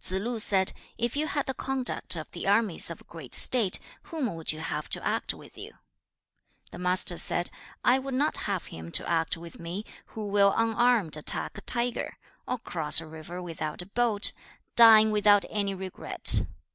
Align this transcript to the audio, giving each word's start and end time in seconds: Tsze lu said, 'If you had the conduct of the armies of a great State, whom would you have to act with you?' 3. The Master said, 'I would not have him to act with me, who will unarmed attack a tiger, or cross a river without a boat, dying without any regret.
Tsze 0.00 0.18
lu 0.18 0.40
said, 0.40 0.72
'If 0.96 1.16
you 1.18 1.26
had 1.26 1.44
the 1.44 1.52
conduct 1.52 2.16
of 2.16 2.30
the 2.30 2.46
armies 2.46 2.90
of 2.90 3.02
a 3.02 3.04
great 3.04 3.34
State, 3.34 3.78
whom 4.04 4.34
would 4.34 4.50
you 4.50 4.60
have 4.60 4.88
to 4.88 5.06
act 5.06 5.34
with 5.34 5.58
you?' 5.58 5.72
3. 5.72 5.78
The 6.70 6.78
Master 6.78 7.18
said, 7.18 7.50
'I 7.84 7.98
would 7.98 8.14
not 8.14 8.38
have 8.48 8.64
him 8.72 8.90
to 8.92 9.06
act 9.06 9.36
with 9.36 9.60
me, 9.60 9.84
who 10.06 10.28
will 10.28 10.54
unarmed 10.56 11.18
attack 11.18 11.58
a 11.58 11.60
tiger, 11.60 12.16
or 12.48 12.56
cross 12.58 13.02
a 13.02 13.06
river 13.06 13.42
without 13.42 13.82
a 13.82 13.86
boat, 13.86 14.32
dying 14.76 15.10
without 15.10 15.44
any 15.50 15.74
regret. 15.74 16.40